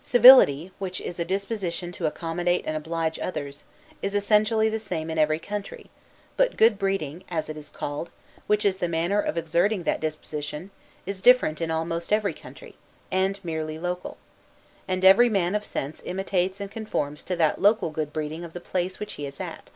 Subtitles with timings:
[0.00, 3.64] Civility, which is a disposition to accommodate and oblige others,
[4.00, 5.90] is essentially the same in every country;
[6.38, 8.08] but good breeding, as it is called,
[8.46, 10.70] which is the manner of exerting that disposition,
[11.04, 12.76] is different in almost every country,
[13.10, 14.16] and merely local;
[14.88, 18.60] and every man of sense imitates and conforms to that local good breeding of the
[18.60, 19.70] place which he is at.